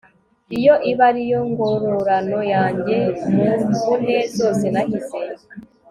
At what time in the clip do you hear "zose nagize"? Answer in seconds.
4.37-5.17